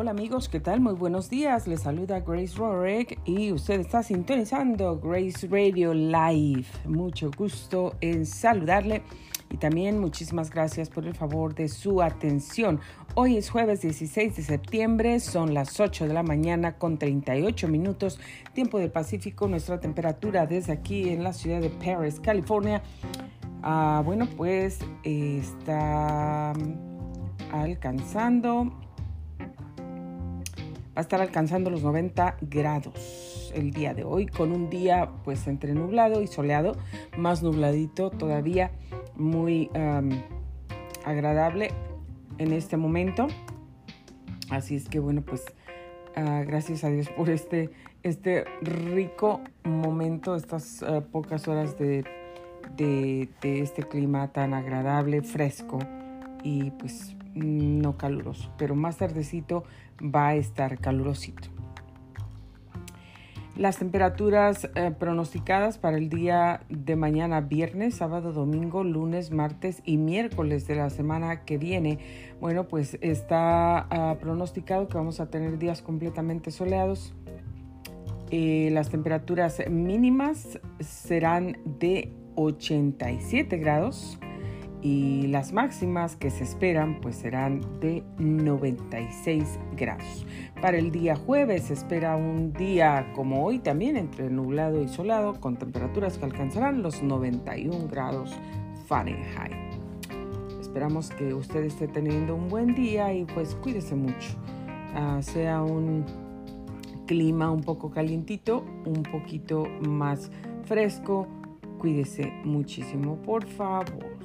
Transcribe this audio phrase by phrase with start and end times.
[0.00, 0.80] Hola amigos, ¿qué tal?
[0.80, 1.66] Muy buenos días.
[1.66, 6.66] Les saluda Grace Rorick y usted está sintonizando Grace Radio Live.
[6.84, 9.02] Mucho gusto en saludarle
[9.50, 12.78] y también muchísimas gracias por el favor de su atención.
[13.16, 18.20] Hoy es jueves 16 de septiembre, son las 8 de la mañana con 38 minutos,
[18.52, 19.48] tiempo del Pacífico.
[19.48, 22.84] Nuestra temperatura desde aquí en la ciudad de Paris, California.
[23.64, 26.52] Ah, bueno, pues está
[27.50, 28.87] alcanzando
[30.98, 35.72] a estar alcanzando los 90 grados el día de hoy, con un día pues entre
[35.72, 36.76] nublado y soleado,
[37.16, 38.72] más nubladito todavía,
[39.14, 39.70] muy
[41.04, 41.70] agradable
[42.38, 43.28] en este momento.
[44.50, 45.44] Así es que bueno, pues
[46.16, 47.70] ah, gracias a Dios por este,
[48.02, 52.04] este rico momento, estas ah, pocas horas de,
[52.76, 55.78] de, de este clima tan agradable, fresco
[56.42, 59.62] y pues no caluroso, pero más tardecito
[60.02, 61.48] va a estar calurosito.
[63.58, 69.96] Las temperaturas eh, pronosticadas para el día de mañana, viernes, sábado, domingo, lunes, martes y
[69.96, 71.98] miércoles de la semana que viene.
[72.40, 77.14] Bueno, pues está ah, pronosticado que vamos a tener días completamente soleados.
[78.30, 84.20] Eh, las temperaturas mínimas serán de 87 grados
[84.82, 90.26] y las máximas que se esperan pues serán de 96 grados.
[90.60, 95.40] Para el día jueves se espera un día como hoy también entre nublado y solado
[95.40, 98.32] con temperaturas que alcanzarán los 91 grados
[98.86, 99.52] Fahrenheit.
[100.60, 104.36] Esperamos que usted esté teniendo un buen día y pues cuídese mucho.
[104.94, 106.04] Ah, sea un
[107.06, 110.30] clima un poco calientito, un poquito más
[110.64, 111.26] fresco.
[111.78, 114.18] Cuídese muchísimo, por favor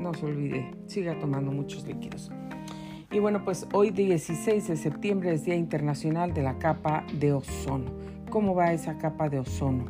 [0.00, 2.30] no se olvide, siga tomando muchos líquidos.
[3.12, 7.90] Y bueno, pues hoy 16 de septiembre es Día Internacional de la Capa de Ozono.
[8.30, 9.86] ¿Cómo va esa capa de ozono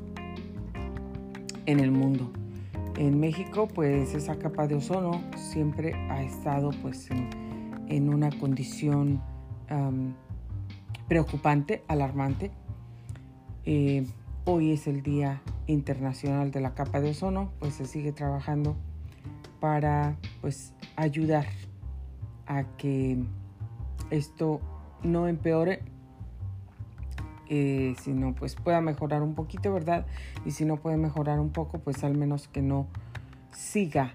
[1.66, 2.32] en el mundo?
[2.96, 9.20] En México, pues esa capa de ozono siempre ha estado pues en, una condición
[11.06, 12.50] preocupante, alarmante.
[13.66, 14.06] Eh,
[14.46, 18.74] hoy es el Día Internacional de la Capa de Ozono, pues se sigue trabajando
[19.60, 21.46] para pues ayudar
[22.46, 23.18] a que
[24.10, 24.60] esto
[25.02, 25.82] no empeore
[27.52, 30.06] eh, sino pues pueda mejorar un poquito, ¿verdad?
[30.44, 32.86] Y si no puede mejorar un poco, pues al menos que no
[33.50, 34.14] siga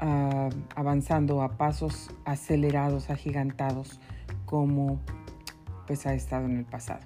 [0.00, 4.00] ah, avanzando a pasos acelerados, agigantados,
[4.44, 5.00] como
[5.86, 7.00] pues ha estado en el pasado.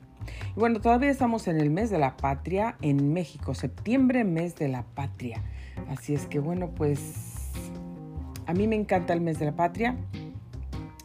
[0.57, 4.67] Y bueno, todavía estamos en el mes de la patria en México, septiembre, mes de
[4.67, 5.45] la patria.
[5.89, 7.32] Así es que bueno, pues
[8.53, 9.97] a mí me encanta el mes de la patria,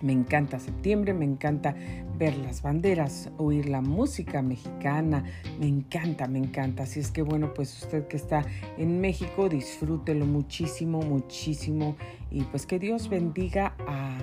[0.01, 1.73] me encanta septiembre, me encanta
[2.17, 5.23] ver las banderas, oír la música mexicana,
[5.57, 6.83] me encanta, me encanta.
[6.83, 8.45] Así es que bueno, pues usted que está
[8.77, 11.95] en México, disfrútelo muchísimo, muchísimo
[12.31, 14.17] y pues que Dios bendiga a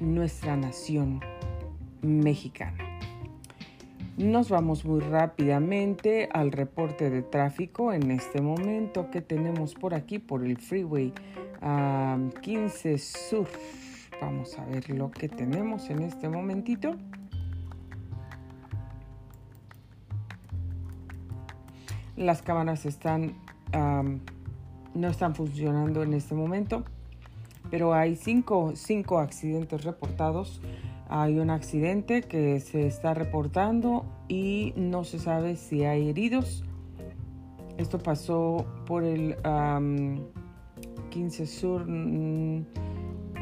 [0.00, 1.20] nuestra nación
[2.00, 2.92] mexicana.
[4.16, 10.18] Nos vamos muy rápidamente al reporte de tráfico en este momento que tenemos por aquí
[10.18, 11.12] por el freeway
[11.62, 13.48] 15 Sur.
[14.20, 16.96] Vamos a ver lo que tenemos en este momentito.
[22.16, 23.34] Las cámaras están,
[23.72, 26.84] no están funcionando en este momento,
[27.70, 30.60] pero hay cinco, cinco accidentes reportados.
[31.08, 36.64] Hay un accidente que se está reportando y no se sabe si hay heridos.
[37.78, 40.41] Esto pasó por el 15 Sur,
[41.20, 42.66] 215 mm,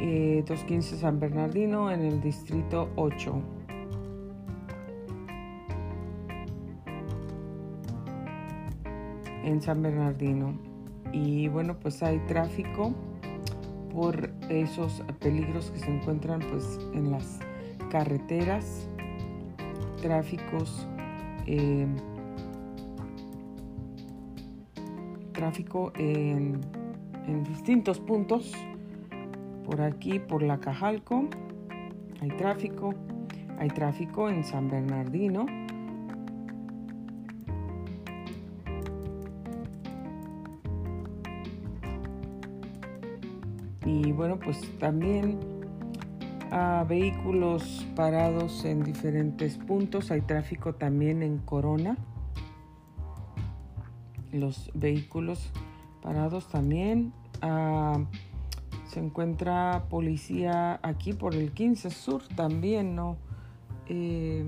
[0.01, 0.45] eh,
[0.83, 3.43] San Bernardino en el distrito 8.
[9.45, 10.59] En San Bernardino.
[11.13, 12.95] Y bueno, pues hay tráfico
[13.93, 17.41] por esos peligros que se encuentran pues en las
[17.91, 18.89] carreteras,
[20.01, 20.87] tráficos,
[21.47, 21.87] eh,
[25.33, 26.61] tráfico en
[27.27, 28.53] en distintos puntos.
[29.65, 31.29] Por aquí, por la Cajalco,
[32.21, 32.95] hay tráfico.
[33.59, 35.47] Hay tráfico en San Bernardino.
[43.85, 45.39] Y bueno, pues también
[46.51, 50.11] a vehículos parados en diferentes puntos.
[50.11, 51.97] Hay tráfico también en Corona.
[54.33, 55.53] Los vehículos
[56.03, 57.13] parados también.
[57.43, 57.99] Ah,
[58.89, 63.17] se encuentra policía aquí por el 15 Sur también, ¿no?
[63.91, 64.45] eh,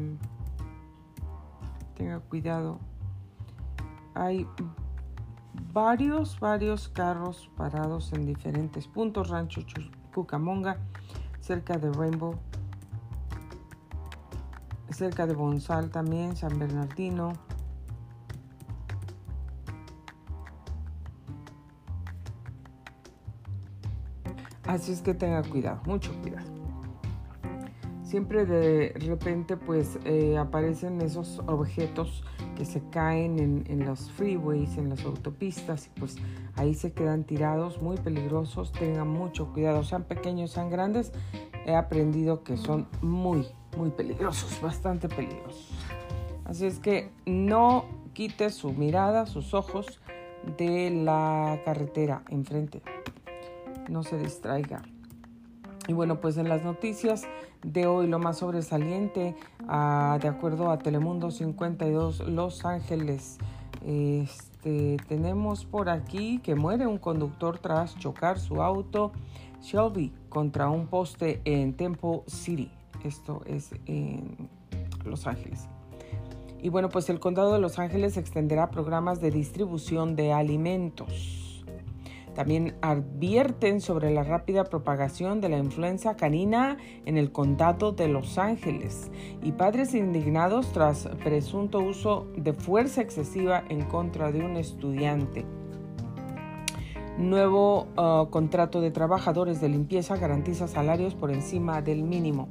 [1.96, 2.78] tenga cuidado.
[4.14, 4.46] Hay
[5.72, 9.31] varios, varios carros parados en diferentes puntos.
[9.31, 9.62] Rancho
[10.14, 10.78] Cucamonga,
[11.40, 12.37] cerca de Rainbow,
[14.90, 17.32] cerca de Bonsal también, San Bernardino.
[24.72, 26.46] Así es que tenga cuidado, mucho cuidado.
[28.04, 32.24] Siempre de repente pues eh, aparecen esos objetos
[32.56, 36.16] que se caen en, los freeways, en las autopistas y pues
[36.56, 38.72] ahí se quedan tirados, muy peligrosos.
[38.72, 41.12] Tengan mucho cuidado, sean pequeños, sean grandes.
[41.66, 43.46] He aprendido que son muy,
[43.76, 45.69] muy peligrosos, bastante peligrosos.
[46.46, 47.84] Así es que no
[48.14, 50.00] quite su mirada, sus ojos
[50.56, 52.80] de la carretera enfrente.
[53.88, 54.82] No se distraiga.
[55.88, 57.25] Y bueno, pues en las noticias
[57.62, 59.34] de hoy lo más sobresaliente,
[59.69, 63.38] ah, de acuerdo a Telemundo 52 Los Ángeles,
[63.84, 69.12] este, tenemos por aquí que muere un conductor tras chocar su auto
[69.61, 72.70] Shelby contra un poste en Temple City.
[73.05, 74.49] Esto es en
[75.05, 75.69] Los Ángeles.
[76.61, 81.41] Y bueno, pues el condado de Los Ángeles extenderá programas de distribución de alimentos.
[82.34, 88.38] También advierten sobre la rápida propagación de la influenza canina en el condado de Los
[88.38, 89.11] Ángeles
[89.43, 95.44] y padres indignados tras presunto uso de fuerza excesiva en contra de un estudiante.
[97.19, 102.49] Nuevo uh, contrato de trabajadores de limpieza garantiza salarios por encima del mínimo.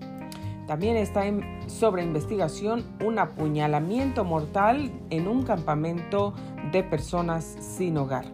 [0.68, 6.36] También está en, sobre investigación un apuñalamiento mortal en un campamento
[6.72, 8.26] de personas sin hogar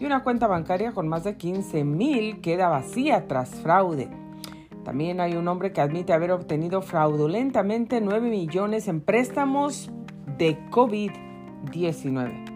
[0.00, 4.08] y una cuenta bancaria con más de 15 mil queda vacía tras fraude.
[4.82, 9.90] También hay un hombre que admite haber obtenido fraudulentamente 9 millones en préstamos
[10.38, 12.46] de COVID-19.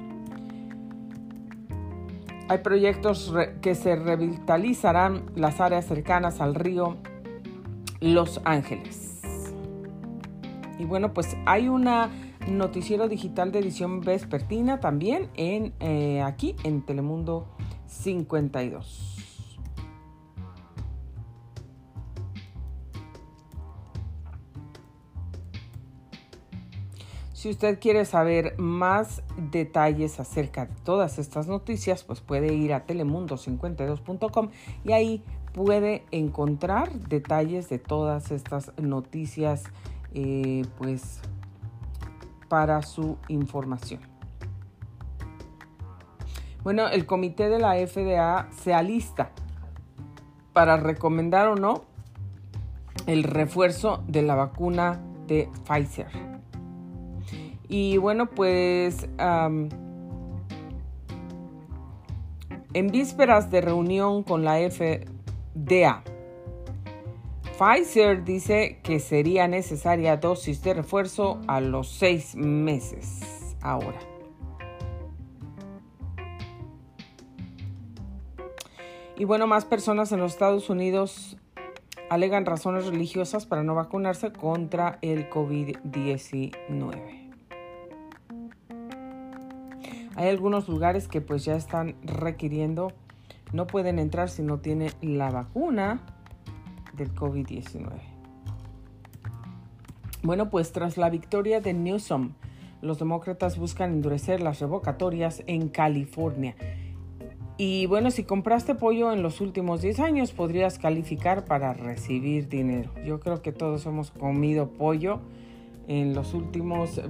[2.48, 6.96] Hay proyectos que se revitalizarán las áreas cercanas al río
[8.00, 9.20] Los Ángeles.
[10.78, 12.10] Y bueno, pues hay una
[12.48, 17.46] noticiero digital de edición vespertina también en, eh, aquí en Telemundo
[17.86, 19.14] 52.
[27.32, 32.86] Si usted quiere saber más detalles acerca de todas estas noticias, pues puede ir a
[32.86, 34.48] telemundo52.com
[34.82, 39.64] y ahí puede encontrar detalles de todas estas noticias,
[40.14, 41.20] eh, pues
[42.54, 44.00] para su información.
[46.62, 49.32] Bueno, el comité de la FDA se alista
[50.52, 51.82] para recomendar o no
[53.08, 56.06] el refuerzo de la vacuna de Pfizer.
[57.66, 59.68] Y bueno, pues en
[62.92, 66.04] vísperas de reunión con la FDA,
[67.58, 74.00] Pfizer dice que sería necesaria dosis de refuerzo a los seis meses ahora.
[79.16, 81.36] Y bueno, más personas en los Estados Unidos
[82.10, 87.30] alegan razones religiosas para no vacunarse contra el COVID-19.
[90.16, 92.92] Hay algunos lugares que pues ya están requiriendo,
[93.52, 96.00] no pueden entrar si no tiene la vacuna
[96.96, 97.90] del COVID-19.
[100.22, 102.32] Bueno, pues tras la victoria de Newsom,
[102.80, 106.54] los demócratas buscan endurecer las revocatorias en California.
[107.56, 112.90] Y bueno, si compraste pollo en los últimos 10 años, podrías calificar para recibir dinero.
[113.04, 115.20] Yo creo que todos hemos comido pollo
[115.86, 117.00] en los últimos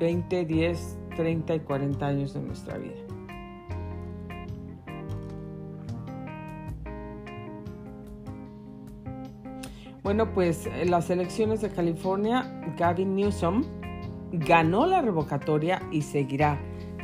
[0.00, 3.03] 20, 10, 30 y 40 años de nuestra vida.
[10.04, 13.64] Bueno, pues en las elecciones de California, Gavin Newsom
[14.32, 16.60] ganó la revocatoria y seguirá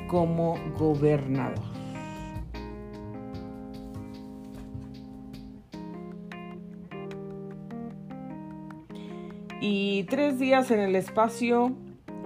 [0.07, 1.65] como gobernador.
[9.63, 11.73] Y tres días en el espacio,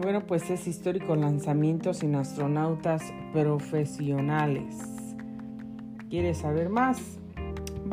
[0.02, 4.74] bueno, pues es histórico lanzamiento sin astronautas profesionales.
[6.10, 7.20] ¿Quieres saber más?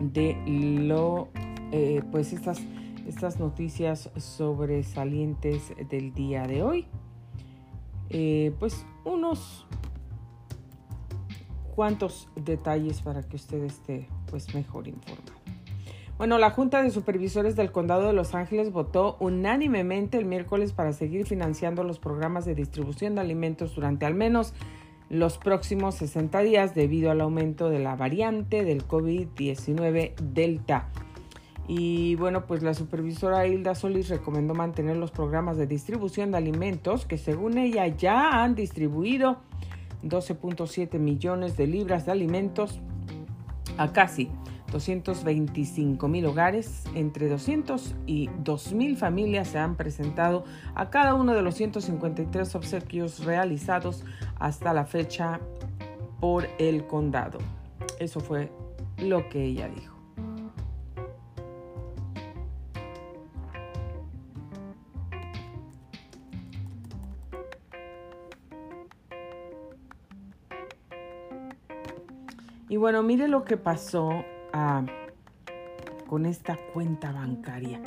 [0.00, 1.28] de lo
[1.70, 2.58] eh, pues estas
[3.06, 6.86] estas noticias sobresalientes del día de hoy
[8.08, 9.66] eh, pues unos
[11.74, 15.39] cuantos detalles para que usted esté pues mejor informado.
[16.20, 20.92] Bueno, la Junta de Supervisores del Condado de Los Ángeles votó unánimemente el miércoles para
[20.92, 24.52] seguir financiando los programas de distribución de alimentos durante al menos
[25.08, 30.90] los próximos 60 días debido al aumento de la variante del COVID-19 Delta.
[31.66, 37.06] Y bueno, pues la supervisora Hilda Solís recomendó mantener los programas de distribución de alimentos
[37.06, 39.38] que según ella ya han distribuido
[40.04, 42.78] 12.7 millones de libras de alimentos
[43.78, 44.28] a casi
[44.70, 51.34] 225 mil hogares, entre 200 y 2 mil familias se han presentado a cada uno
[51.34, 54.04] de los 153 obsequios realizados
[54.38, 55.40] hasta la fecha
[56.20, 57.38] por el condado.
[57.98, 58.52] Eso fue
[58.98, 60.00] lo que ella dijo.
[72.68, 74.24] Y bueno, mire lo que pasó
[76.06, 77.80] con esta cuenta bancaria.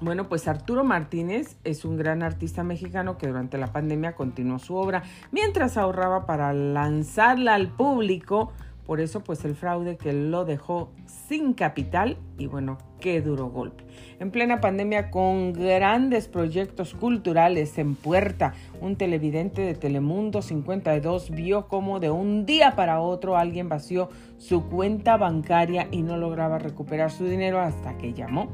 [0.00, 4.74] Bueno, pues Arturo Martínez es un gran artista mexicano que durante la pandemia continuó su
[4.74, 8.52] obra mientras ahorraba para lanzarla al público
[8.86, 13.84] por eso, pues el fraude que lo dejó sin capital y bueno, qué duro golpe.
[14.18, 21.68] En plena pandemia con grandes proyectos culturales en puerta, un televidente de Telemundo 52 vio
[21.68, 24.08] cómo de un día para otro alguien vació
[24.38, 28.48] su cuenta bancaria y no lograba recuperar su dinero hasta que llamó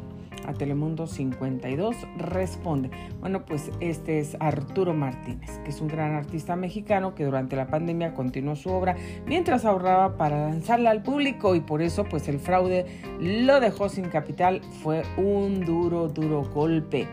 [0.49, 2.91] a Telemundo 52 responde.
[3.21, 7.69] Bueno, pues este es Arturo Martínez, que es un gran artista mexicano que durante la
[7.69, 12.39] pandemia continuó su obra mientras ahorraba para lanzarla al público y por eso pues el
[12.39, 12.87] fraude
[13.21, 14.63] lo dejó sin capital.
[14.83, 17.07] Fue un duro, duro golpe.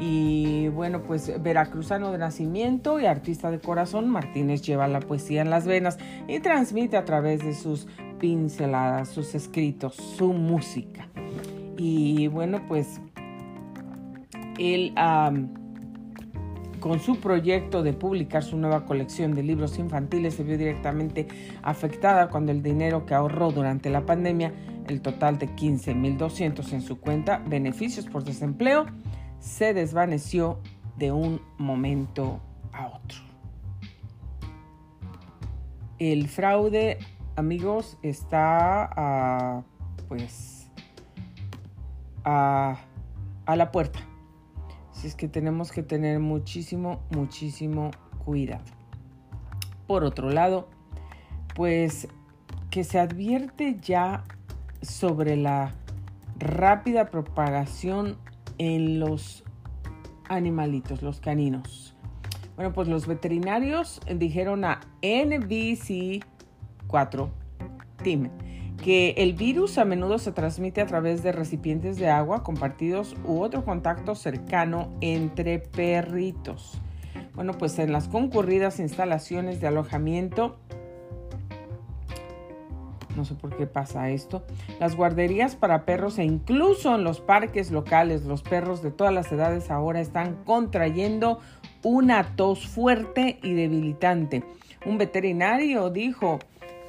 [0.00, 5.50] Y bueno, pues veracruzano de nacimiento y artista de corazón, Martínez lleva la poesía en
[5.50, 7.86] las venas y transmite a través de sus
[8.18, 11.08] pinceladas, sus escritos, su música.
[11.76, 13.00] Y bueno, pues
[14.58, 14.94] él
[16.80, 21.28] con su proyecto de publicar su nueva colección de libros infantiles se vio directamente
[21.62, 24.52] afectada cuando el dinero que ahorró durante la pandemia,
[24.88, 28.86] el total de 15.200 en su cuenta, beneficios por desempleo,
[29.38, 30.58] se desvaneció
[30.96, 32.40] de un momento
[32.72, 33.18] a otro.
[35.98, 36.98] El fraude,
[37.36, 39.64] amigos, está
[40.08, 40.61] pues
[42.24, 42.78] a,
[43.46, 44.00] la puerta.
[44.92, 47.90] Así es que tenemos que tener muchísimo, muchísimo
[48.24, 48.64] cuidado.
[49.86, 50.68] Por otro lado,
[51.54, 52.08] pues
[52.70, 54.24] que se advierte ya
[54.80, 55.74] sobre la
[56.38, 58.16] rápida propagación
[58.58, 59.44] en los
[60.28, 61.94] animalitos, los caninos.
[62.56, 66.22] Bueno, pues los veterinarios dijeron a NBC4
[68.02, 68.30] Team
[68.82, 73.40] que el virus a menudo se transmite a través de recipientes de agua compartidos u
[73.40, 76.80] otro contacto cercano entre perritos.
[77.34, 80.56] Bueno, pues en las concurridas instalaciones de alojamiento,
[83.16, 84.42] no sé por qué pasa esto,
[84.80, 89.30] las guarderías para perros e incluso en los parques locales, los perros de todas las
[89.30, 91.38] edades ahora están contrayendo
[91.82, 94.42] una tos fuerte y debilitante.
[94.84, 96.40] Un veterinario dijo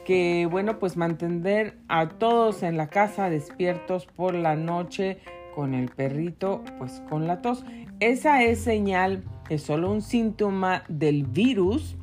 [0.05, 5.19] que bueno, pues mantener a todos en la casa despiertos por la noche
[5.55, 7.63] con el perrito, pues con la tos.
[7.99, 11.95] Esa es señal, es solo un síntoma del virus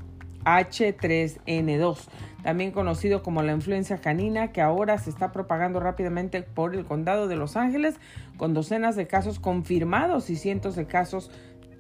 [0.45, 2.09] H3N2,
[2.43, 7.29] también conocido como la influencia canina, que ahora se está propagando rápidamente por el condado
[7.29, 7.97] de Los Ángeles,
[8.37, 11.31] con docenas de casos confirmados y cientos de casos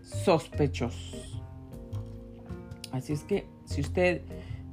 [0.03, 1.41] sospechosos.
[2.93, 4.23] Así es que si usted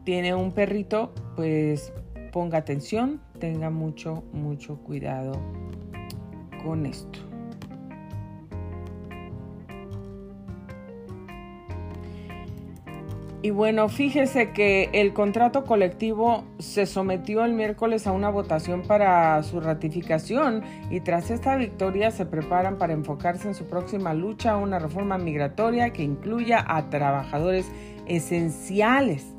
[0.08, 1.92] tiene un perrito, pues
[2.32, 5.34] ponga atención, tenga mucho, mucho cuidado
[6.64, 7.20] con esto.
[13.42, 19.44] Y bueno, fíjese que el contrato colectivo se sometió el miércoles a una votación para
[19.44, 24.58] su ratificación y tras esta victoria se preparan para enfocarse en su próxima lucha a
[24.58, 27.70] una reforma migratoria que incluya a trabajadores
[28.06, 29.34] esenciales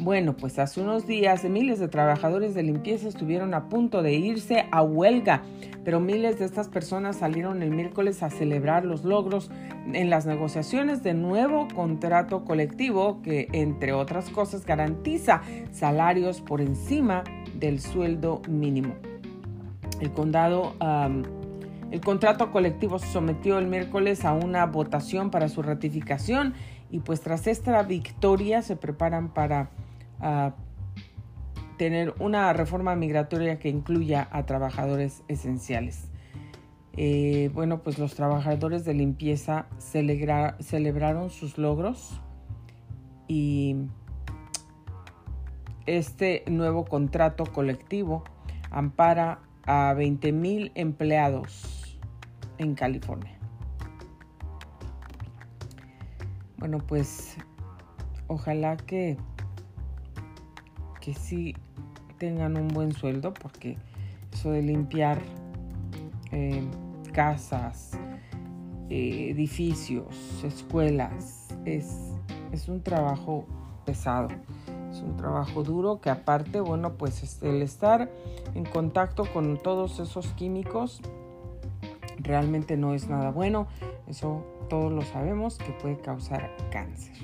[0.00, 4.66] bueno, pues hace unos días miles de trabajadores de limpieza estuvieron a punto de irse
[4.70, 5.42] a huelga,
[5.84, 9.50] pero miles de estas personas salieron el miércoles a celebrar los logros
[9.92, 17.24] en las negociaciones de nuevo contrato colectivo que, entre otras cosas, garantiza salarios por encima
[17.58, 18.94] del sueldo mínimo.
[20.00, 20.74] El condado...
[21.90, 26.54] el contrato colectivo se sometió el miércoles a una votación para su ratificación
[26.90, 29.70] y pues tras esta victoria se preparan para
[30.20, 30.52] uh,
[31.76, 36.08] tener una reforma migratoria que incluya a trabajadores esenciales.
[36.96, 42.20] Eh, bueno, pues los trabajadores de limpieza celebra celebraron sus logros
[43.28, 43.76] y
[45.86, 48.24] este nuevo contrato colectivo
[48.70, 51.98] ampara a 20 mil empleados
[52.58, 53.38] en California.
[56.58, 57.36] Bueno, pues
[58.26, 59.16] ojalá que,
[61.08, 61.54] que sí
[62.18, 63.78] tengan un buen sueldo porque
[64.30, 65.18] eso de limpiar
[66.32, 66.62] eh,
[67.14, 67.92] casas,
[68.90, 72.12] eh, edificios, escuelas, es,
[72.52, 73.46] es un trabajo
[73.86, 74.28] pesado.
[74.90, 78.10] Es un trabajo duro que aparte, bueno, pues el estar
[78.54, 81.00] en contacto con todos esos químicos
[82.18, 83.66] realmente no es nada bueno.
[84.08, 87.14] Eso todos lo sabemos que puede causar cáncer.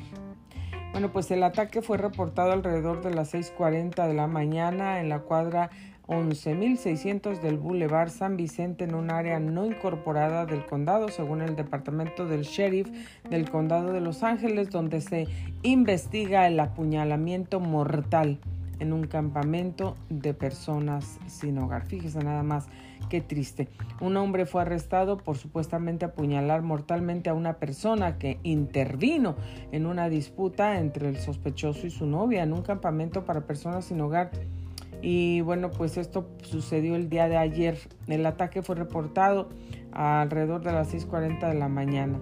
[0.95, 5.19] Bueno, pues el ataque fue reportado alrededor de las 6.40 de la mañana en la
[5.19, 5.71] cuadra
[6.07, 12.27] 11.600 del Boulevard San Vicente en un área no incorporada del condado, según el departamento
[12.27, 12.89] del sheriff
[13.29, 15.27] del condado de Los Ángeles, donde se
[15.65, 18.39] investiga el apuñalamiento mortal
[18.79, 21.87] en un campamento de personas sin hogar.
[21.87, 22.69] Fíjese nada más
[23.09, 23.69] qué triste.
[24.01, 29.37] Un hombre fue arrestado por supuestamente apuñalar mortalmente a una persona que intervino
[29.73, 34.01] en una disputa entre el sospechoso y su novia en un campamento para personas sin
[34.01, 34.31] hogar.
[35.03, 37.79] Y bueno, pues esto sucedió el día de ayer.
[38.07, 39.49] El ataque fue reportado
[39.93, 42.19] alrededor de las 6.40 de la mañana.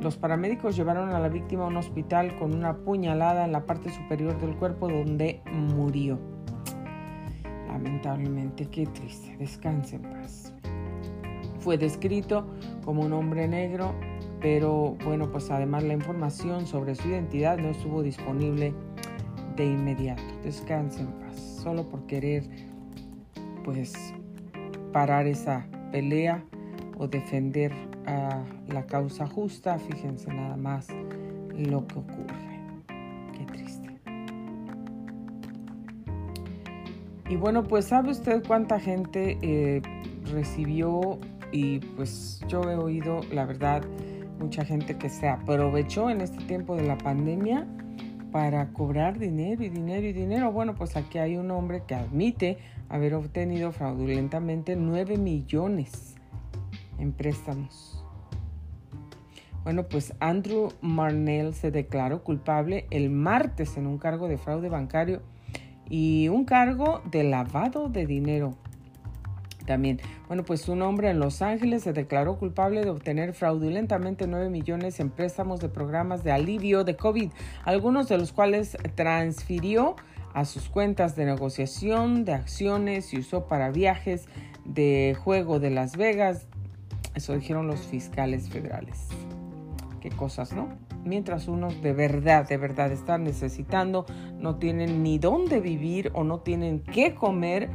[0.00, 3.90] Los paramédicos llevaron a la víctima a un hospital con una puñalada en la parte
[3.90, 6.37] superior del cuerpo donde murió.
[7.82, 9.36] Lamentablemente, qué triste.
[9.38, 10.52] Descanse en paz.
[11.60, 12.44] Fue descrito
[12.84, 13.94] como un hombre negro,
[14.40, 18.74] pero bueno, pues además la información sobre su identidad no estuvo disponible
[19.54, 20.22] de inmediato.
[20.42, 21.36] Descanse en paz.
[21.62, 22.48] Solo por querer,
[23.64, 23.94] pues,
[24.92, 26.42] parar esa pelea
[26.98, 27.72] o defender
[28.06, 30.88] a la causa justa, fíjense nada más
[31.56, 32.47] lo que ocurre.
[37.28, 39.82] Y bueno, pues sabe usted cuánta gente eh,
[40.32, 41.18] recibió
[41.52, 43.82] y pues yo he oído, la verdad,
[44.38, 47.66] mucha gente que se aprovechó en este tiempo de la pandemia
[48.32, 50.52] para cobrar dinero y dinero y dinero.
[50.52, 56.14] Bueno, pues aquí hay un hombre que admite haber obtenido fraudulentamente 9 millones
[56.98, 58.02] en préstamos.
[59.64, 65.20] Bueno, pues Andrew Marnell se declaró culpable el martes en un cargo de fraude bancario
[65.88, 68.54] y un cargo de lavado de dinero.
[69.66, 74.48] También, bueno, pues un hombre en Los Ángeles se declaró culpable de obtener fraudulentamente 9
[74.48, 77.30] millones en préstamos de programas de alivio de COVID,
[77.64, 79.96] algunos de los cuales transfirió
[80.32, 84.26] a sus cuentas de negociación de acciones y usó para viajes
[84.64, 86.46] de juego de Las Vegas.
[87.14, 89.08] Eso dijeron los fiscales federales
[90.00, 90.68] qué cosas, ¿no?
[91.04, 94.04] Mientras unos de verdad, de verdad están necesitando,
[94.38, 97.70] no tienen ni dónde vivir o no tienen qué comer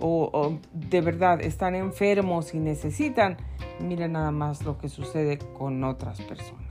[0.00, 3.36] o, de verdad están enfermos y necesitan,
[3.80, 6.66] miren nada más lo que sucede con otras personas.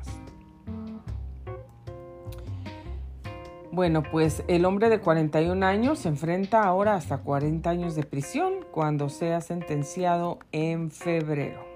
[3.71, 8.53] Bueno, pues el hombre de 41 años se enfrenta ahora hasta 40 años de prisión
[8.71, 11.74] cuando sea sentenciado en febrero.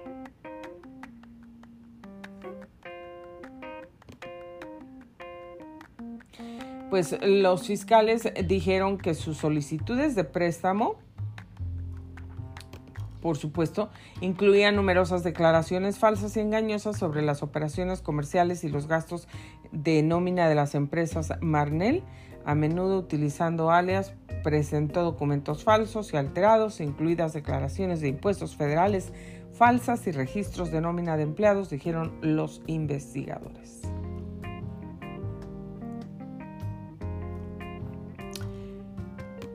[6.90, 10.96] Pues los fiscales dijeron que sus solicitudes de préstamo,
[13.22, 19.28] por supuesto, incluían numerosas declaraciones falsas y engañosas sobre las operaciones comerciales y los gastos
[19.72, 22.02] de nómina de las empresas Marnell,
[22.44, 29.12] a menudo utilizando alias, presentó documentos falsos y alterados, incluidas declaraciones de impuestos federales
[29.52, 33.89] falsas y registros de nómina de empleados, dijeron los investigadores.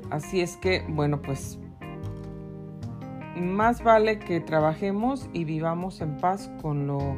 [0.09, 1.59] Así es que, bueno, pues
[3.35, 7.17] más vale que trabajemos y vivamos en paz con lo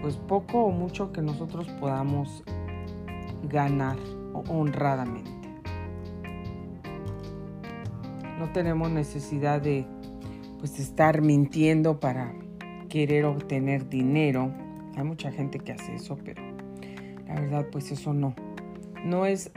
[0.00, 2.44] pues poco o mucho que nosotros podamos
[3.44, 3.96] ganar
[4.48, 5.30] honradamente.
[8.38, 9.86] No tenemos necesidad de
[10.58, 12.34] pues estar mintiendo para
[12.88, 14.52] querer obtener dinero.
[14.96, 16.42] Hay mucha gente que hace eso, pero
[17.26, 18.34] la verdad pues eso no.
[19.04, 19.50] No es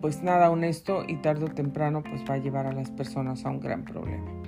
[0.00, 3.50] pues nada honesto y tarde o temprano pues va a llevar a las personas a
[3.50, 4.38] un gran problema.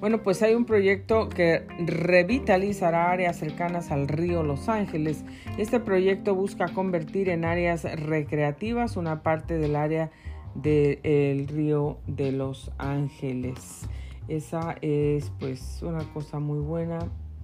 [0.00, 5.24] Bueno, pues hay un proyecto que revitalizará áreas cercanas al río Los Ángeles.
[5.56, 10.12] Este proyecto busca convertir en áreas recreativas una parte del área
[10.54, 13.88] del río de Los Ángeles.
[14.28, 17.00] Esa es pues una cosa muy buena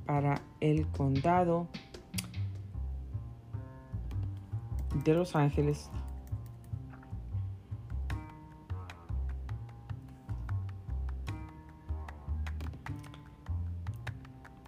[0.07, 1.67] para el condado
[5.03, 5.91] de Los Ángeles.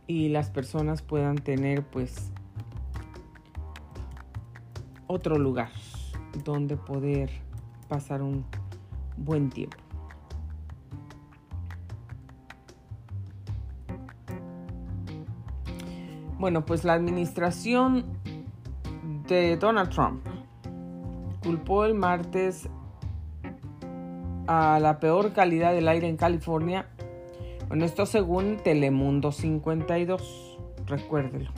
[0.08, 2.32] Y las personas puedan tener pues
[5.06, 5.70] otro lugar
[6.44, 7.30] donde poder
[7.88, 8.44] pasar un
[9.16, 9.76] buen tiempo.
[16.38, 18.04] Bueno, pues la administración
[19.26, 20.24] Donald Trump
[21.42, 22.68] culpó el martes
[24.46, 26.86] a la peor calidad del aire en California.
[27.66, 31.50] Bueno, esto según Telemundo 52, recuérdelo.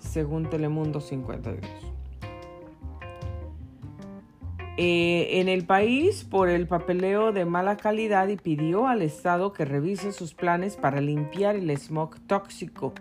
[0.00, 1.60] Según Telemundo 52.
[4.76, 9.64] Eh, en el país por el papeleo de mala calidad y pidió al Estado que
[9.64, 12.92] revise sus planes para limpiar el smog tóxico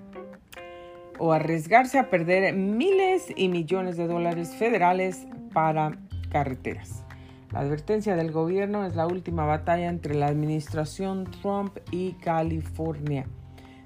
[1.23, 5.97] o arriesgarse a perder miles y millones de dólares federales para
[6.29, 7.05] carreteras.
[7.53, 13.25] La advertencia del gobierno es la última batalla entre la administración Trump y California.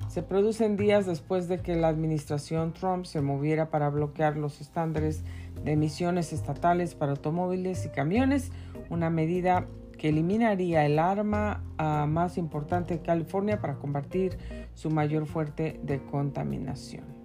[0.08, 5.24] Se producen días después de que la administración Trump se moviera para bloquear los estándares
[5.64, 8.52] de emisiones estatales para automóviles y camiones,
[8.90, 9.68] una medida
[10.00, 14.40] que eliminaría el arma ah, más importante de California para combatir
[14.74, 17.17] su mayor fuerte de contaminación.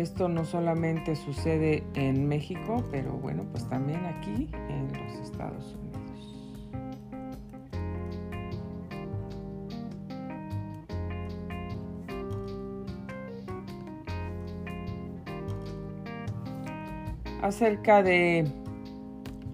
[0.00, 6.00] Esto no solamente sucede en México, pero bueno, pues también aquí en los Estados Unidos.
[17.42, 18.50] Acerca de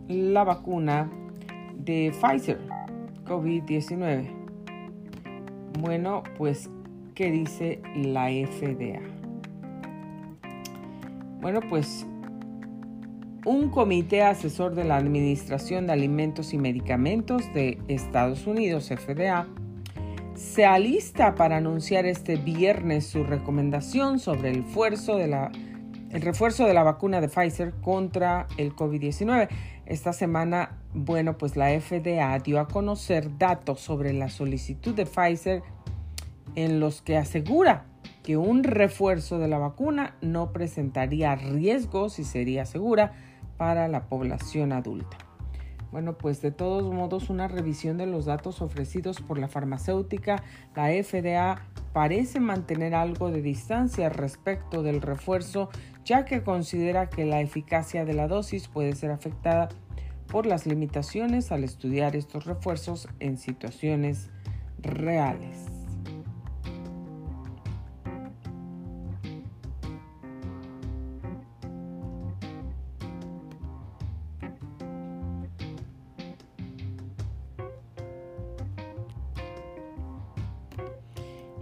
[0.06, 1.10] la vacuna
[1.74, 2.60] de Pfizer
[3.24, 4.30] COVID-19.
[5.80, 6.70] Bueno, pues,
[7.16, 9.15] ¿qué dice la FDA?
[11.46, 12.04] Bueno, pues
[13.44, 19.46] un comité asesor de la Administración de Alimentos y Medicamentos de Estados Unidos, FDA,
[20.34, 27.20] se alista para anunciar este viernes su recomendación sobre el, el refuerzo de la vacuna
[27.20, 29.48] de Pfizer contra el COVID-19.
[29.86, 35.62] Esta semana, bueno, pues la FDA dio a conocer datos sobre la solicitud de Pfizer
[36.56, 37.86] en los que asegura
[38.26, 43.12] que un refuerzo de la vacuna no presentaría riesgos y sería segura
[43.56, 45.16] para la población adulta.
[45.92, 50.42] Bueno, pues de todos modos, una revisión de los datos ofrecidos por la farmacéutica,
[50.74, 51.62] la FDA,
[51.92, 55.70] parece mantener algo de distancia respecto del refuerzo,
[56.04, 59.68] ya que considera que la eficacia de la dosis puede ser afectada
[60.26, 64.30] por las limitaciones al estudiar estos refuerzos en situaciones
[64.82, 65.75] reales.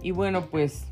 [0.05, 0.85] Y bueno, pues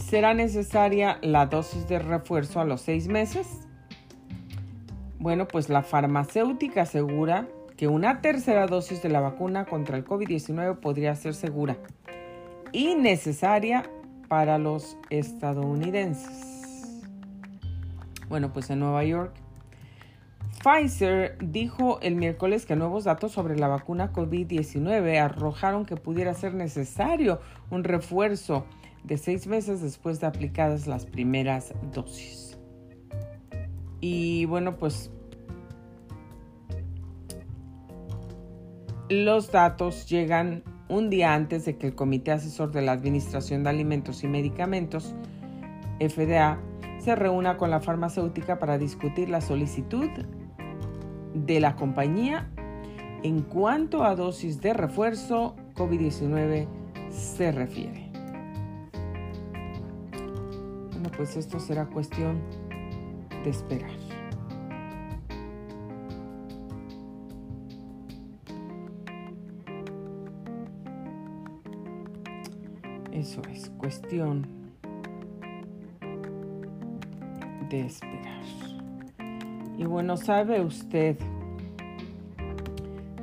[0.00, 3.68] será necesaria la dosis de refuerzo a los seis meses.
[5.20, 10.80] Bueno, pues la farmacéutica asegura que una tercera dosis de la vacuna contra el COVID-19
[10.80, 11.76] podría ser segura
[12.72, 13.88] y necesaria
[14.26, 17.00] para los estadounidenses.
[18.28, 19.45] Bueno, pues en Nueva York
[20.66, 26.54] Pfizer dijo el miércoles que nuevos datos sobre la vacuna COVID-19 arrojaron que pudiera ser
[26.54, 28.66] necesario un refuerzo
[29.04, 32.58] de seis meses después de aplicadas las primeras dosis.
[34.00, 35.12] Y bueno, pues
[39.08, 43.70] los datos llegan un día antes de que el Comité Asesor de la Administración de
[43.70, 45.14] Alimentos y Medicamentos,
[46.00, 46.58] FDA,
[46.98, 50.10] se reúna con la farmacéutica para discutir la solicitud
[51.44, 52.48] de la compañía
[53.22, 56.66] en cuanto a dosis de refuerzo COVID-19
[57.10, 58.10] se refiere.
[60.92, 62.40] Bueno, pues esto será cuestión
[63.44, 63.90] de esperar.
[73.12, 74.46] Eso es cuestión
[77.70, 78.65] de esperar.
[79.78, 81.18] Y bueno, sabe usted,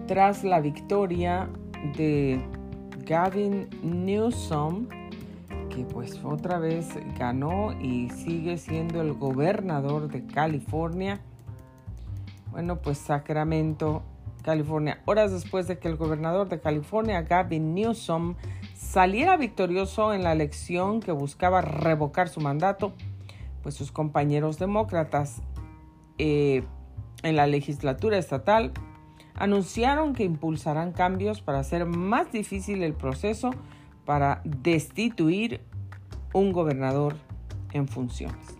[0.08, 1.50] tras la victoria
[1.98, 2.40] de
[3.06, 4.88] Gavin Newsom,
[5.70, 6.88] que pues otra vez
[7.18, 11.22] ganó y sigue siendo el gobernador de California.
[12.52, 14.04] Bueno, pues Sacramento,
[14.44, 18.36] California, horas después de que el gobernador de California, Gavin Newsom,
[18.76, 22.94] saliera victorioso en la elección que buscaba revocar su mandato,
[23.64, 25.42] pues sus compañeros demócratas
[26.18, 26.64] eh,
[27.24, 28.72] en la legislatura estatal
[29.36, 33.52] anunciaron que impulsarán cambios para hacer más difícil el proceso
[34.06, 35.62] para destituir
[36.34, 37.16] un gobernador
[37.72, 38.58] en funciones.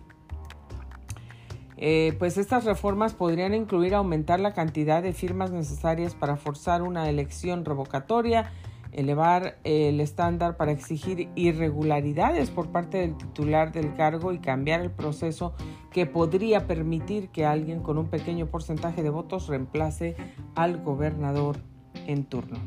[1.76, 7.08] Eh, pues estas reformas podrían incluir aumentar la cantidad de firmas necesarias para forzar una
[7.10, 8.52] elección revocatoria,
[8.94, 14.90] elevar el estándar para exigir irregularidades por parte del titular del cargo y cambiar el
[14.90, 15.54] proceso
[15.90, 20.16] que podría permitir que alguien con un pequeño porcentaje de votos reemplace
[20.54, 21.58] al gobernador
[22.06, 22.58] en turno.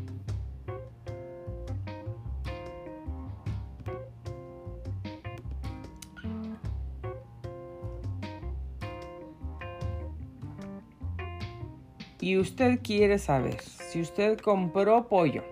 [12.19, 15.43] y usted quiere saber si usted compró pollo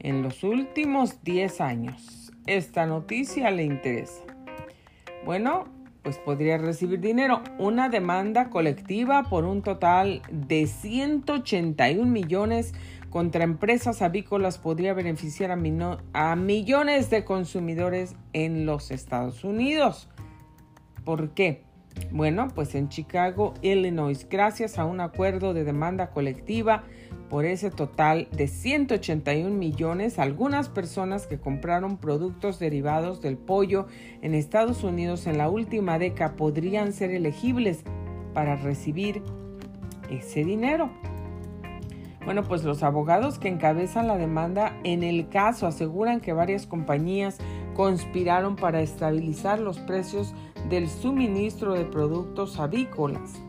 [0.00, 4.22] en los últimos 10 años, esta noticia le interesa.
[5.24, 5.68] Bueno,
[6.02, 7.42] pues podría recibir dinero.
[7.58, 12.72] Una demanda colectiva por un total de 181 millones
[13.10, 20.08] contra empresas avícolas podría beneficiar a, millones de consumidores en los Estados Unidos.
[21.04, 21.64] ¿Por qué?
[22.12, 26.84] Bueno, pues en Chicago, Illinois, gracias a un acuerdo de demanda colectiva
[27.30, 33.86] por ese total de 181 millones, algunas personas que compraron productos derivados del pollo
[34.20, 37.84] en Estados Unidos en la última década podrían ser elegibles
[38.34, 39.22] para recibir
[40.10, 40.90] ese dinero.
[42.24, 47.38] Bueno, pues los abogados que encabezan la demanda en el caso aseguran que varias compañías
[47.74, 50.34] conspiraron para estabilizar los precios
[50.68, 53.40] del suministro de productos avícolas,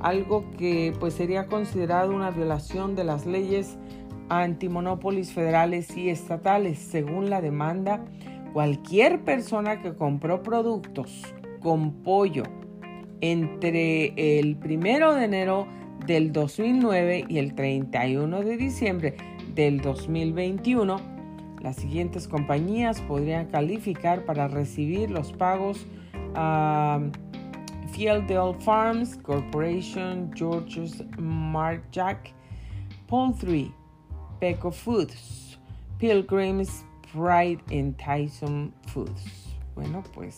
[0.00, 3.76] algo que pues sería considerado una violación de las leyes
[4.28, 6.78] antimonópolis federales y estatales.
[6.78, 8.04] Según la demanda,
[8.52, 11.22] cualquier persona que compró productos
[11.60, 12.44] con pollo
[13.20, 15.66] entre el primero de enero
[16.06, 19.16] del 2009 y el 31 de diciembre
[19.54, 20.96] del 2021,
[21.60, 25.86] las siguientes compañías podrían calificar para recibir los pagos
[26.36, 27.10] um,
[27.92, 32.32] Fieldale Farms Corporation, George's Mark Jack,
[33.06, 33.72] Poultry,
[34.40, 35.58] Peco Foods,
[35.98, 39.56] Pilgrim's Pride and Tyson Foods.
[39.74, 40.34] Bueno, pues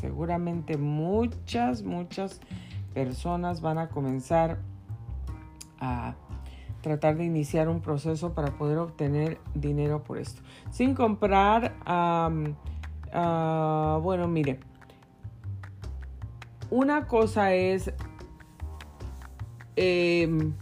[0.00, 2.40] seguramente muchas, muchas
[2.94, 4.58] personas van a comenzar
[5.80, 6.14] a
[6.80, 10.42] tratar de iniciar un proceso para poder obtener dinero por esto.
[10.70, 12.54] Sin comprar, uh,
[14.00, 14.60] bueno, mire,
[16.70, 17.92] una cosa es
[19.76, 20.54] em,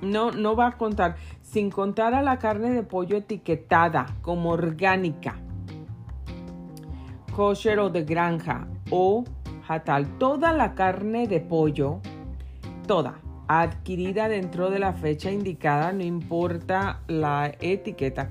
[0.00, 5.36] no, no va a contar, sin contar a la carne de pollo etiquetada como orgánica,
[7.34, 9.24] kosher o de granja o
[9.66, 10.18] hatal.
[10.18, 12.00] Toda la carne de pollo,
[12.86, 18.30] toda, adquirida dentro de la fecha indicada, no importa la etiqueta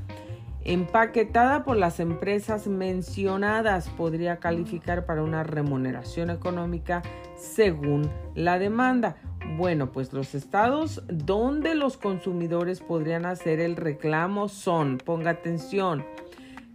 [0.63, 7.01] empaquetada por las empresas mencionadas podría calificar para una remuneración económica
[7.35, 9.17] según la demanda.
[9.57, 16.05] Bueno, pues los estados donde los consumidores podrían hacer el reclamo son, ponga atención,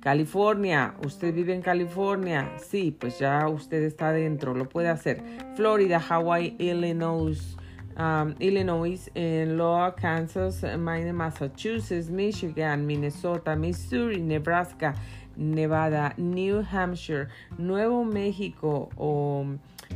[0.06, 5.20] California, usted vive en California, sí, pues ya usted está dentro, lo puede hacer.
[5.56, 7.56] Florida, Hawaii, Illinois,
[7.96, 14.94] um, Illinois, en Iowa, Kansas, Maine, Massachusetts, Michigan, Minnesota, Missouri, Nebraska,
[15.36, 17.28] Nevada, New Hampshire,
[17.58, 19.44] Nuevo México o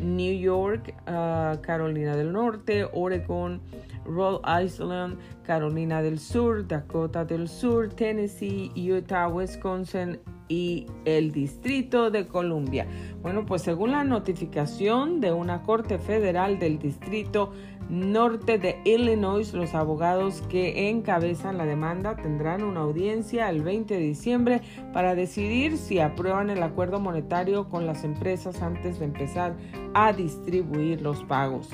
[0.00, 3.60] New York, uh, Carolina del Norte, Oregon,
[4.04, 12.26] Rhode Island, Carolina del Sur, Dakota del Sur, Tennessee, Utah, Wisconsin y el Distrito de
[12.26, 12.86] Columbia.
[13.22, 17.52] Bueno, pues según la notificación de una Corte Federal del Distrito
[17.90, 24.00] norte de Illinois, los abogados que encabezan la demanda tendrán una audiencia el 20 de
[24.00, 24.60] diciembre
[24.92, 29.56] para decidir si aprueban el acuerdo monetario con las empresas antes de empezar
[29.92, 31.68] a distribuir los pagos.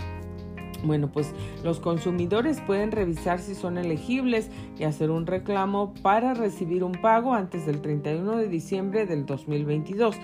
[0.85, 1.33] Bueno, pues
[1.65, 7.35] los consumidores pueden revisar si son elegibles y hacer un reclamo para recibir un pago
[7.35, 10.17] antes del 31 de diciembre del 2022.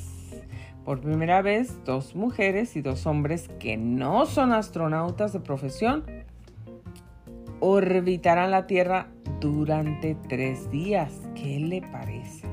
[0.86, 6.04] Por primera vez, dos mujeres y dos hombres que no son astronautas de profesión
[7.60, 9.08] orbitarán la Tierra
[9.40, 11.30] durante tres días.
[11.36, 12.48] ¿Qué le parece?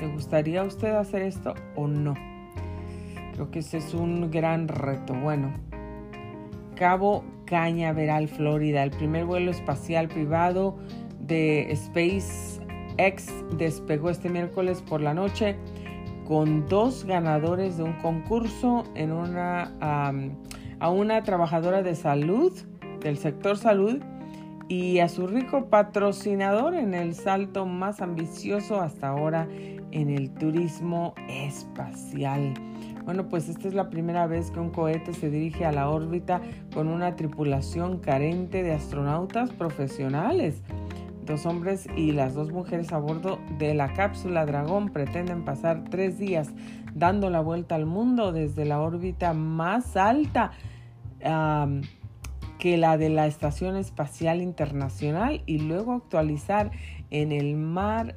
[0.00, 2.35] ¿Le gustaría a usted hacer esto o no?
[3.36, 5.12] Creo que ese es un gran reto.
[5.12, 5.52] Bueno,
[6.74, 10.78] Cabo Cañaveral, Florida, el primer vuelo espacial privado
[11.20, 15.56] de SpaceX despegó este miércoles por la noche
[16.26, 18.84] con dos ganadores de un concurso
[20.80, 22.54] a una trabajadora de salud,
[23.00, 24.00] del sector salud,
[24.68, 29.46] y a su rico patrocinador en el salto más ambicioso hasta ahora
[29.92, 32.54] en el turismo espacial.
[33.06, 36.40] Bueno, pues esta es la primera vez que un cohete se dirige a la órbita
[36.74, 40.60] con una tripulación carente de astronautas profesionales.
[41.24, 46.18] Dos hombres y las dos mujeres a bordo de la cápsula Dragón pretenden pasar tres
[46.18, 46.50] días
[46.94, 50.50] dando la vuelta al mundo desde la órbita más alta
[52.58, 56.72] que la de la Estación Espacial Internacional y luego actualizar
[57.10, 58.16] en el mar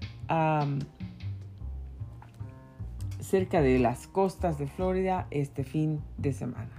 [3.29, 6.71] cerca de las costas de Florida este fin de semana.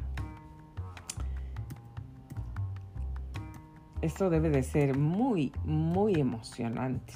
[4.03, 7.13] Esto debe de ser muy, muy emocionante.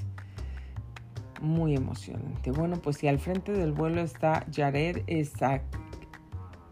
[1.43, 2.53] Muy emocionante.
[2.53, 5.63] Bueno, pues si al frente del vuelo está Jared Isaac,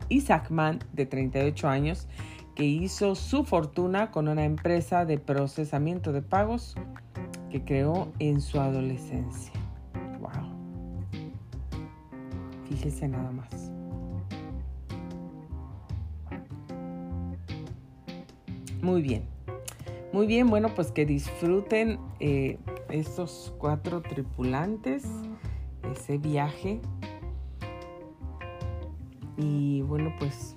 [0.09, 2.07] Isaacman, de 38 años,
[2.55, 6.77] que hizo su fortuna con una empresa de procesamiento de pagos
[7.51, 9.62] que creó en su adolescencia.
[13.09, 13.71] Nada más.
[18.83, 19.25] Muy bien.
[20.13, 22.59] Muy bien, bueno, pues que disfruten eh,
[22.91, 25.05] estos cuatro tripulantes,
[25.93, 26.81] ese viaje.
[29.37, 30.57] Y bueno, pues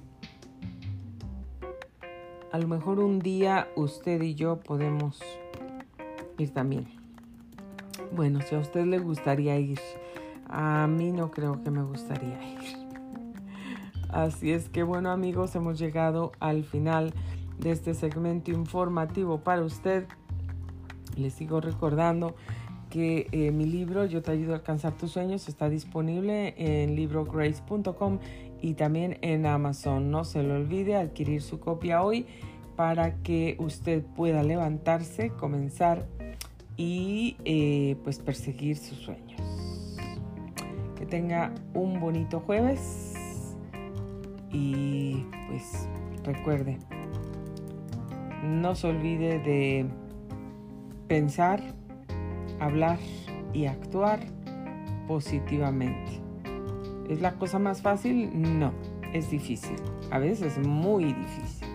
[2.51, 5.21] a lo mejor un día usted y yo podemos
[6.37, 6.87] ir también.
[8.13, 9.79] Bueno, si a usted le gustaría ir,
[10.47, 12.85] a mí no creo que me gustaría ir.
[14.09, 17.13] Así es que bueno amigos, hemos llegado al final
[17.59, 20.05] de este segmento informativo para usted.
[21.17, 22.35] Les sigo recordando
[22.89, 28.19] que eh, mi libro Yo te ayudo a alcanzar tus sueños está disponible en librograce.com
[28.61, 30.11] y también en Amazon.
[30.11, 32.25] No se lo olvide adquirir su copia hoy
[32.75, 36.07] para que usted pueda levantarse, comenzar
[36.77, 39.64] y eh, pues perseguir sus sueños.
[40.97, 43.13] Que tenga un bonito jueves
[44.51, 45.89] y pues
[46.23, 46.77] recuerde,
[48.43, 49.85] no se olvide de
[51.07, 51.61] pensar,
[52.59, 52.99] hablar
[53.53, 54.19] y actuar
[55.07, 56.21] positivamente.
[57.09, 58.31] ¿Es la cosa más fácil?
[58.33, 58.71] No,
[59.13, 59.75] es difícil.
[60.11, 61.67] A veces es muy difícil.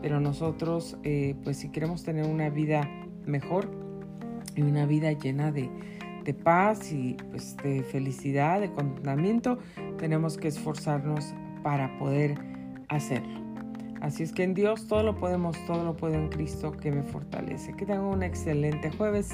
[0.00, 2.88] pero nosotros eh, pues si queremos tener una vida
[3.26, 3.68] mejor
[4.54, 5.68] y una vida llena de,
[6.28, 9.58] de paz y pues de felicidad, de contentamiento,
[9.96, 12.34] tenemos que esforzarnos para poder
[12.90, 13.48] hacerlo.
[14.02, 17.02] Así es que en Dios todo lo podemos, todo lo puedo en Cristo que me
[17.02, 17.72] fortalece.
[17.72, 19.30] Que tengan un excelente jueves.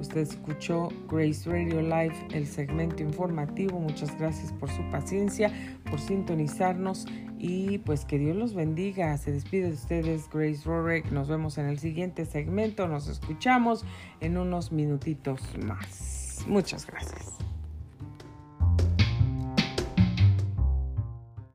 [0.00, 3.78] Usted escuchó Grace Radio Live, el segmento informativo.
[3.78, 5.52] Muchas gracias por su paciencia,
[5.90, 7.06] por sintonizarnos
[7.38, 9.14] y pues que Dios los bendiga.
[9.18, 11.12] Se despide de ustedes Grace Rorek.
[11.12, 12.88] Nos vemos en el siguiente segmento.
[12.88, 13.84] Nos escuchamos
[14.20, 16.17] en unos minutitos más.
[16.46, 17.38] Muchas gracias.